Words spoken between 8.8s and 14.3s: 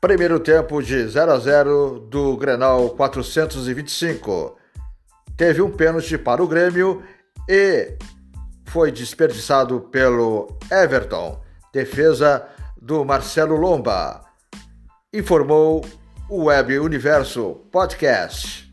desperdiçado pelo Everton. Defesa do Marcelo Lomba.